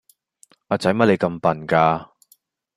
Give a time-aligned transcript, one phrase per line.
[0.69, 2.09] 阿仔乜你咁笨架